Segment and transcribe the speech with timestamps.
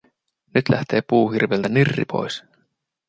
[0.55, 2.43] Nyt lähtee puuhirviöltä nirri pois.